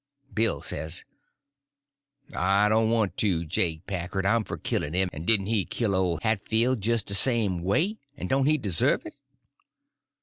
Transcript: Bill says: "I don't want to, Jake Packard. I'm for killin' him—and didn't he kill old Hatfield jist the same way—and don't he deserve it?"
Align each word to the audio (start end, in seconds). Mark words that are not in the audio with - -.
Bill 0.33 0.63
says: 0.63 1.05
"I 2.35 2.67
don't 2.69 2.89
want 2.89 3.17
to, 3.17 3.45
Jake 3.45 3.85
Packard. 3.85 4.25
I'm 4.25 4.43
for 4.43 4.57
killin' 4.57 4.95
him—and 4.95 5.27
didn't 5.27 5.45
he 5.45 5.63
kill 5.63 5.93
old 5.93 6.23
Hatfield 6.23 6.81
jist 6.81 7.05
the 7.05 7.13
same 7.13 7.61
way—and 7.61 8.27
don't 8.27 8.47
he 8.47 8.57
deserve 8.57 9.05
it?" 9.05 9.19